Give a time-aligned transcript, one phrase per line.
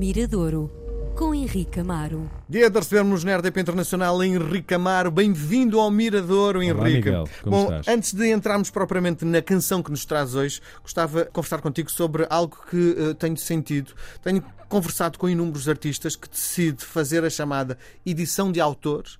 [0.00, 0.70] Miradouro,
[1.14, 2.30] com Henrique Amaro.
[2.48, 5.10] Dia de recebermos na RDP Internacional Henrique Amaro.
[5.10, 7.10] Bem-vindo ao Miradouro, Henrique.
[7.10, 7.28] Olá, Miguel.
[7.42, 7.88] Como Bom, estás?
[7.88, 12.26] antes de entrarmos propriamente na canção que nos traz hoje, gostava de conversar contigo sobre
[12.30, 13.92] algo que eh, tenho sentido.
[14.22, 17.76] Tenho conversado com inúmeros artistas que decide fazer a chamada
[18.06, 19.18] edição de autores,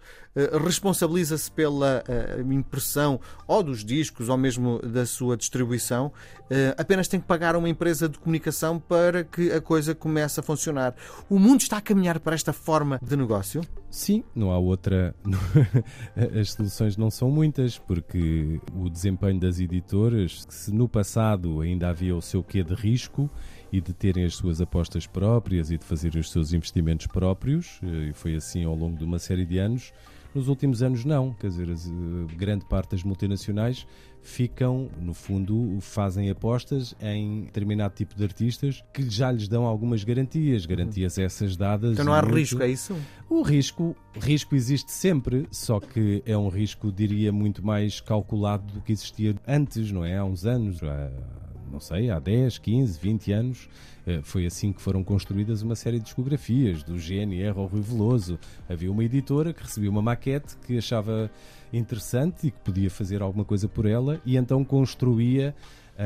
[0.64, 6.12] responsabiliza-se pela eh, impressão ou dos discos ou mesmo da sua distribuição,
[6.48, 10.38] eh, apenas tem que pagar a uma empresa de comunicação para que a coisa comece
[10.38, 10.94] a funcionar.
[11.28, 13.60] O mundo está a caminhar para esta forma de negócio?
[13.90, 15.14] Sim, não há outra.
[16.40, 22.14] As soluções não são muitas, porque o desempenho das editoras, se no passado ainda havia
[22.14, 23.28] o seu quê de risco
[23.72, 28.10] e de terem as suas apostas próprias e de fazer os seus investimentos próprios, eh,
[28.10, 29.92] e foi assim ao longo de uma série de anos,
[30.34, 31.32] nos últimos anos não.
[31.34, 33.86] Quer dizer, eh, grande parte das multinacionais
[34.22, 40.04] ficam, no fundo, fazem apostas em determinado tipo de artistas que já lhes dão algumas
[40.04, 41.92] garantias, garantias essas dadas.
[41.92, 42.94] Então não há muito- risco, é isso?
[43.28, 48.80] o risco, risco existe sempre, só que é um risco, diria, muito mais calculado do
[48.82, 50.18] que existia antes, não é?
[50.18, 51.10] Há uns anos, há,
[51.70, 53.68] não sei, há 10, 15, 20 anos,
[54.06, 58.38] eh, foi assim que foram construídas uma série de discografias, do GNR ao Rui Veloso.
[58.68, 61.30] Havia uma editora que recebia uma maquete que achava
[61.72, 65.54] interessante e que podia fazer alguma coisa por ela e então construía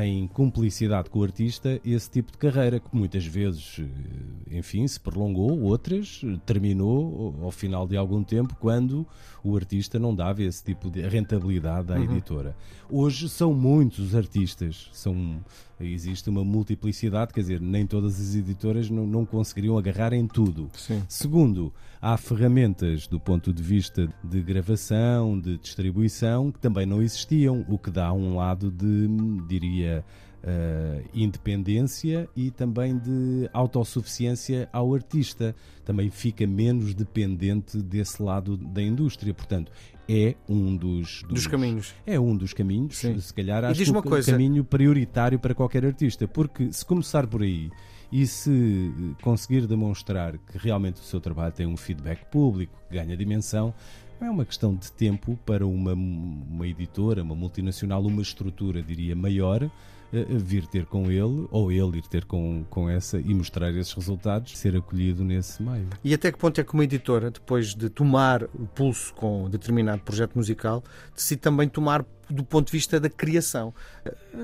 [0.02, 4.98] em cumplicidade com o artista esse tipo de carreira que muitas vezes, eh, enfim, se
[4.98, 9.06] prolongou, outras terminou ao final de algum tempo quando
[9.42, 12.56] o artista não dava esse tipo de rentabilidade à editora.
[12.90, 15.40] Hoje são muitos os artistas, são
[15.80, 20.70] existe uma multiplicidade, quer dizer, nem todas as editoras não, não conseguiriam agarrar em tudo.
[20.74, 21.02] Sim.
[21.08, 27.64] Segundo, há ferramentas do ponto de vista de gravação, de distribuição, que também não existiam,
[27.68, 29.08] o que dá um lado de,
[29.48, 35.54] diria, eh, independência e também de autossuficiência ao artista.
[35.84, 39.32] Também fica menos dependente desse lado da indústria.
[39.32, 39.72] Portanto,
[40.08, 41.95] é um dos, Dos caminhos.
[42.06, 43.18] é um dos caminhos, Sim.
[43.18, 44.33] se calhar acho que coisa.
[44.33, 47.70] caminho prioritário para qualquer artista, porque se começar por aí
[48.12, 52.95] e se eh, conseguir demonstrar que realmente o seu trabalho tem um feedback público, que
[52.96, 53.72] ganha dimensão,
[54.20, 59.70] é uma questão de tempo para uma, uma editora, uma multinacional, uma estrutura, diria, maior,
[60.13, 63.92] eh, vir ter com ele, ou ele ir ter com, com essa e mostrar esses
[63.92, 65.89] resultados, ser acolhido nesse meio.
[66.05, 70.02] E até que ponto é que uma editora, depois de tomar o pulso com determinado
[70.02, 73.74] projeto musical, decide também tomar do ponto de vista da criação?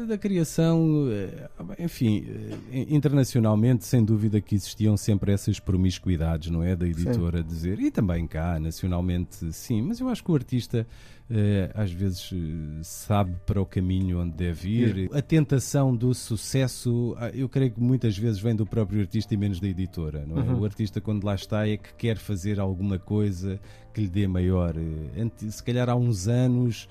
[0.07, 1.49] Da criação, eh,
[1.79, 2.27] enfim,
[2.73, 6.77] eh, internacionalmente, sem dúvida que existiam sempre essas promiscuidades, não é?
[6.77, 10.87] Da editora dizer, e também cá, nacionalmente, sim, mas eu acho que o artista
[11.33, 12.33] eh, às vezes
[12.83, 15.11] sabe para o caminho onde deve ir.
[15.13, 19.37] A tentação do sucesso, ah, eu creio que muitas vezes vem do próprio artista e
[19.37, 20.53] menos da editora, não é?
[20.53, 23.61] O artista, quando lá está, é que quer fazer alguma coisa
[23.95, 24.75] que lhe dê maior.
[25.51, 26.89] Se calhar há uns anos.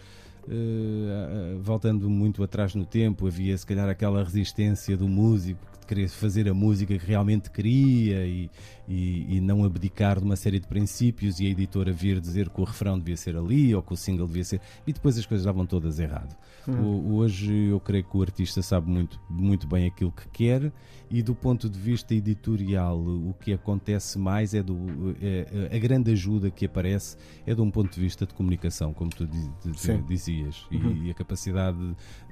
[0.51, 6.09] Uh, voltando muito atrás no tempo, havia se calhar aquela resistência do músico que queria
[6.09, 8.49] fazer a música que realmente queria e,
[8.89, 12.59] e, e não abdicar de uma série de princípios e a editora vir dizer que
[12.59, 14.59] o refrão devia ser ali ou que o single devia ser.
[14.87, 16.35] E depois as coisas estavam todas errado.
[16.67, 20.71] O- hoje eu creio que o artista sabe muito, muito bem aquilo que quer
[21.09, 25.79] e do ponto de vista editorial o que acontece mais é, do, é- é- a
[25.79, 29.49] grande ajuda que aparece é de um ponto de vista de comunicação, como tu di-
[29.63, 30.03] di- Sim.
[30.07, 31.77] dizias, e, e a capacidade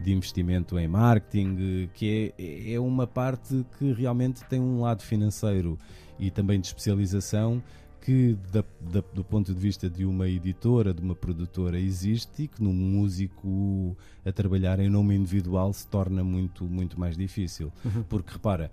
[0.03, 5.77] de investimento em marketing, que é, é uma parte que realmente tem um lado financeiro
[6.19, 7.61] e também de especialização
[8.01, 12.47] que da- da- do ponto de vista de uma editora, de uma produtora existe e
[12.47, 17.71] que num músico a trabalhar em nome individual se torna muito, muito mais difícil.
[18.07, 18.71] Porque repara,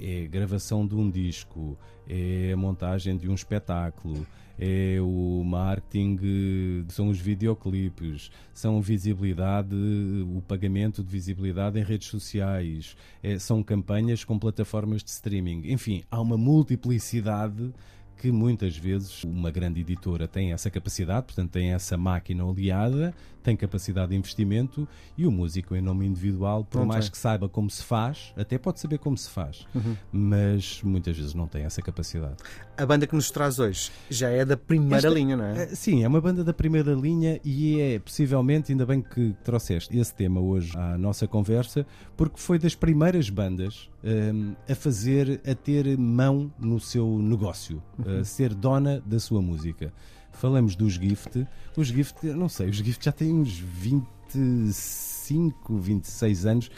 [0.00, 4.26] é gravação de um disco, é a montagem de um espetáculo,
[4.64, 12.96] é o marketing, são os videoclipes, são visibilidade, o pagamento de visibilidade em redes sociais,
[13.24, 15.62] é- são campanhas com plataformas de streaming.
[15.72, 17.72] Enfim, há uma multiplicidade
[18.16, 23.12] que muitas vezes uma grande editora tem essa capacidade, portanto tem essa máquina oleada,
[23.42, 24.86] tem capacidade de investimento
[25.18, 27.10] e o músico em nome individual, por Não mais tem.
[27.12, 29.96] que saiba como se faz, até pode saber como se faz, Uhum.
[30.12, 32.36] mas muitas vezes não tem essa capacidade.
[32.76, 35.64] A banda que nos traz hoje já é da primeira Esta- linha, não é?
[35.64, 39.96] Eh, Sim, é uma banda da primeira linha e é possivelmente, ainda bem que trouxeste
[39.98, 41.84] esse tema hoje à nossa conversa,
[42.16, 47.82] porque foi das primeiras bandas ehm, a fazer, a ter mão no seu negócio,
[48.20, 49.92] a ser dona da sua música.
[50.32, 51.46] Falamos dos Gift.
[51.76, 56.70] Os Gift, não sei, os Gift já têm uns 25, 26 anos.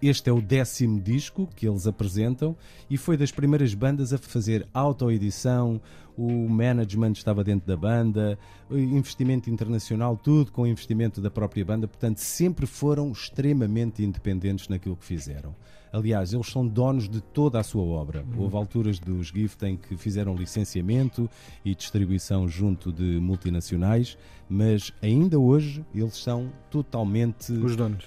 [0.00, 2.56] este é o décimo disco que eles apresentam
[2.90, 5.80] e foi das primeiras bandas a fazer autoedição,
[6.16, 8.38] o management estava dentro da banda,
[8.70, 15.04] investimento internacional, tudo com investimento da própria banda, portanto sempre foram extremamente independentes naquilo que
[15.04, 15.54] fizeram.
[15.94, 18.24] Aliás, eles são donos de toda a sua obra.
[18.24, 18.42] Uhum.
[18.42, 21.30] Houve alturas dos GIFT em que fizeram licenciamento
[21.64, 24.18] e distribuição junto de multinacionais,
[24.48, 27.52] mas ainda hoje eles são totalmente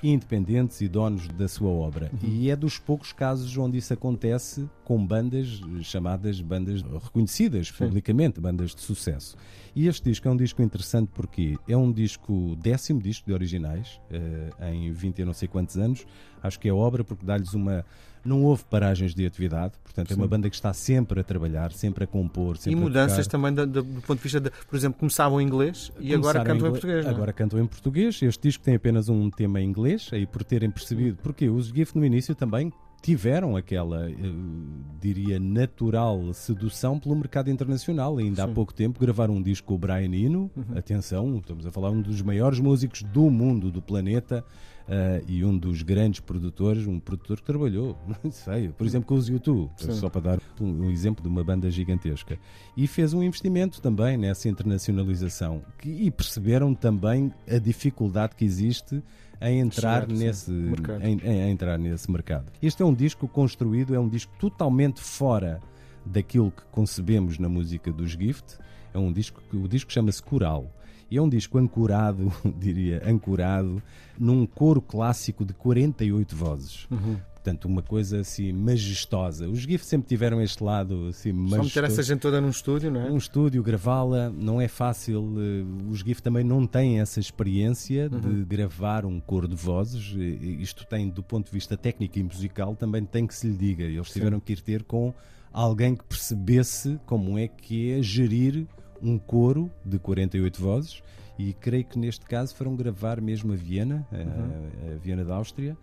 [0.04, 2.12] independentes e donos da sua obra.
[2.12, 2.30] Uhum.
[2.30, 7.89] E é dos poucos casos onde isso acontece com bandas chamadas bandas reconhecidas Sim.
[7.97, 9.35] Publicamente, bandas de sucesso.
[9.75, 13.99] E este disco é um disco interessante porque é um disco, décimo disco de originais,
[14.11, 16.05] uh, em 20 e não sei quantos anos.
[16.41, 17.85] Acho que é obra porque dá-lhes uma.
[18.25, 20.15] Não houve paragens de atividade, portanto, Sim.
[20.15, 22.57] é uma banda que está sempre a trabalhar, sempre a compor.
[22.57, 25.91] Sempre e mudanças também do, do, ponto de vista, de, por exemplo, começavam em inglês
[25.97, 27.05] e Começaram agora cantam em, em português.
[27.05, 27.09] É?
[27.09, 28.21] Agora cantam em português.
[28.21, 31.95] Este disco tem apenas um tema em inglês, aí por terem percebido, porque os GIF
[31.95, 34.07] no início também tiveram aquela,
[34.99, 38.17] diria, natural sedução pelo mercado internacional.
[38.17, 38.51] Ainda Sim.
[38.51, 40.51] há pouco tempo gravaram um disco com o Brian Eno.
[40.55, 40.77] Uhum.
[40.77, 44.44] Atenção, estamos a falar um dos maiores músicos do mundo, do planeta.
[44.88, 49.16] Uh, e um dos grandes produtores, um produtor que trabalhou, não sei, por exemplo, com
[49.16, 49.92] os YouTube, Sim.
[49.92, 52.39] só para dar um exemplo de uma banda gigantesca.
[52.75, 55.62] E fez um investimento também nessa internacionalização.
[55.78, 59.04] Que, e perceberam também a dificuldade que existe
[59.42, 60.51] a entrar Chegar, nesse
[61.01, 62.51] em, em, entrar nesse mercado.
[62.62, 65.62] Este é um disco construído, é um disco totalmente fora
[66.06, 68.57] daquilo que concebemos na música dos Gift.
[68.94, 70.74] É um disco que o disco chama-se Coral.
[71.09, 73.81] E é um disco ancorado, diria, ancorado
[74.19, 76.88] num coro clássico de 48 vozes.
[76.89, 77.18] Uhum.
[77.48, 79.48] Portanto, uma coisa assim majestosa.
[79.48, 81.69] Os GIF sempre tiveram este lado assim majestoso.
[81.69, 83.09] Só meter essa gente toda num estúdio, não é?
[83.09, 85.33] Um estúdio, gravá-la, não é fácil.
[85.38, 88.19] Eh, os GIF também não têm essa experiência uhum.
[88.19, 90.13] de gravar um coro de vozes.
[90.59, 93.86] Isto tem, do ponto de vista técnico e musical, também tem que se lhe diga.
[93.86, 94.44] Eles tiveram Sim.
[94.45, 95.13] que ir ter com
[95.54, 98.68] alguém que percebesse como é que é gerir
[99.01, 101.03] um coro de 48 vozes
[101.38, 104.91] e creio que neste caso foram gravar mesmo a Viena, uhum.
[104.91, 105.77] a, a Viena da Áustria,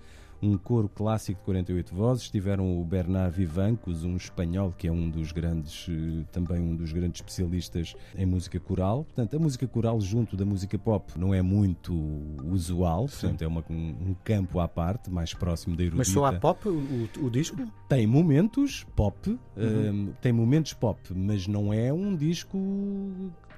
[0.45, 2.31] um coro clássico de 48 vozes.
[2.31, 6.93] Tiveram o Bernard Vivancos, um espanhol que é um dos grandes, eh, também um dos
[6.93, 9.05] grandes especialistas em música coral.
[9.05, 11.95] Portanto, a música coral junto da música pop não é muito
[12.45, 13.45] usual, portanto, Sim.
[13.45, 15.99] é uma, um, campo à parte, mais próximo da erudita.
[15.99, 17.57] Mas só há pop o, o, disco?
[17.89, 19.39] Tem momentos pop, uhum.
[19.57, 22.59] um, tem momentos pop, mas não é um disco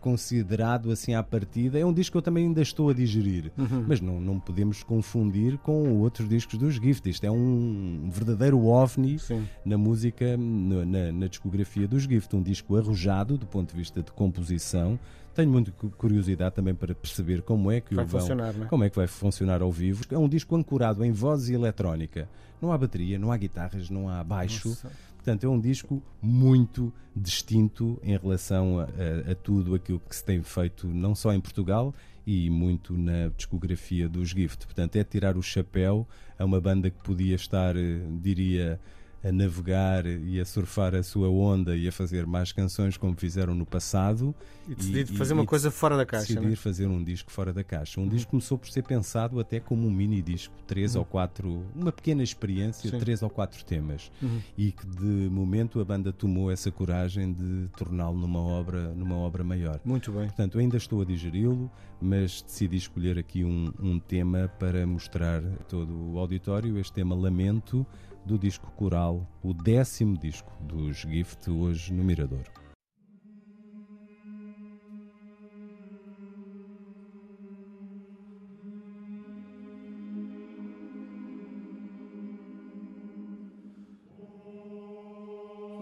[0.07, 1.81] considerado assim à partida.
[1.81, 3.87] É um disco que eu também ainda estou a digerir, uhum.
[3.89, 7.11] mas não, não podemos confundir com outros discos dos Gift.
[7.11, 9.45] Isto é um verdadeiro ovni Sim.
[9.65, 12.37] na música, na, na, discografia dos Gift.
[12.37, 14.97] Um disco arrojado do ponto de vista de composição.
[15.35, 18.65] Tenho muita curiosidade também para perceber como é que vai o vão, funcionar, é?
[18.67, 20.05] como é que vai funcionar ao vivo.
[20.09, 22.29] É um disco ancorado em voz e eletrónica.
[22.63, 24.69] Não há bateria, não há guitarras, não há baixo.
[24.69, 24.93] Nossa.
[25.27, 30.25] Portanto, é um disco muito distinto em relação a, a, a, tudo aquilo que se
[30.25, 31.93] tem feito, não só em Portugal
[32.25, 34.65] e muito na discografia dos Gift.
[34.67, 36.07] Portanto, é tirar o chapéu
[36.39, 38.79] a uma banda que podia estar, eh, diria,
[39.27, 43.55] a navegar e a surfar a sua onda e a fazer mais canções como fizeram
[43.55, 44.33] no passado.
[44.69, 46.29] E decidir fazer uma coisa fora da caixa.
[46.29, 46.57] Decidir né?
[46.57, 48.01] fazer um disco fora da caixa.
[48.01, 48.09] Um uhum.
[48.09, 51.01] disco começou por ser pensado até como um mini disco, três uhum.
[51.01, 52.99] ou quatro, uma pequena experiência, Sim.
[52.99, 54.13] três ou quatro temas.
[54.23, 54.41] Uhum.
[54.57, 59.43] E que de momento a banda tomou essa coragem de torná-lo numa obra, numa obra
[59.43, 59.81] maior.
[59.85, 60.27] Muito bem.
[60.27, 61.69] Portanto, ainda estou a digeri-lo,
[62.01, 66.79] mas decidi escolher aqui um, um tema para mostrar todo o auditório.
[66.79, 67.85] Este tema Lamento
[68.27, 72.45] do disco coral, o décimo disco dos Gift, hoje no Mirador.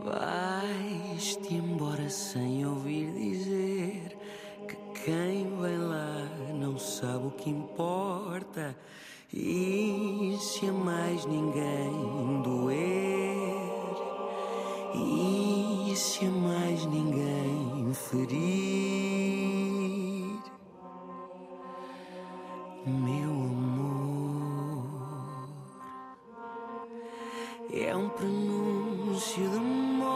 [0.04, 4.18] Vais-te embora sem ouvir dizer
[4.68, 8.76] que quem vem lá não sabe o que importa.
[9.36, 13.56] E se mais ninguém doer,
[14.94, 18.38] e se mais ninguém ferir,
[22.86, 24.86] meu amor,
[27.72, 30.14] é um prenúncio de morte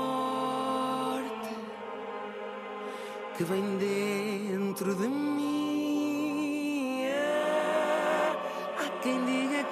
[3.37, 5.48] que vem dentro de mim.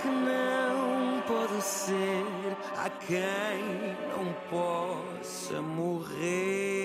[0.01, 6.76] Que não pode ser, há quem não possa morrer.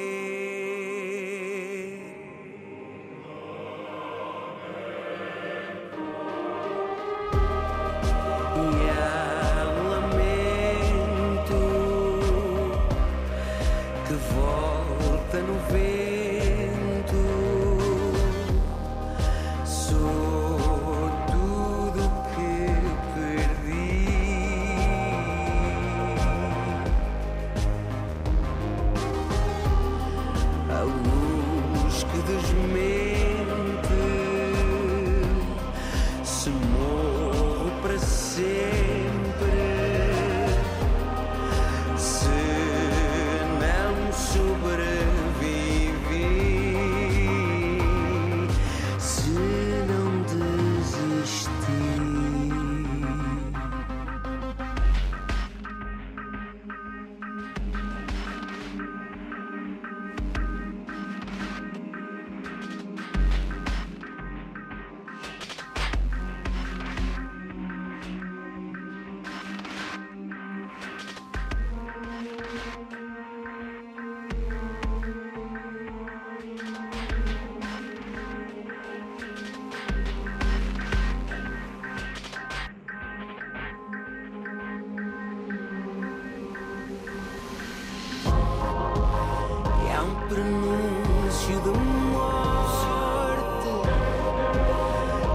[90.34, 91.72] Prenúncio de
[92.14, 93.72] morte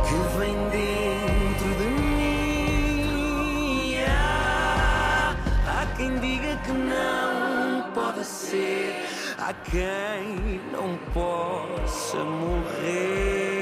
[0.06, 3.94] que vem dentro de mim.
[4.08, 5.36] Há,
[5.66, 8.94] há quem diga que não pode ser,
[9.38, 13.55] há quem não possa morrer.